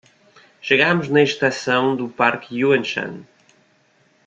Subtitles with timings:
[0.63, 3.21] Chegamos na estação do parque Yuanshan